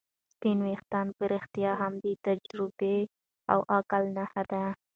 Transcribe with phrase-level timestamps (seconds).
[0.33, 2.97] سپین ويښتان په رښتیا هم د تجربې
[3.51, 4.63] او عقل نښه ده.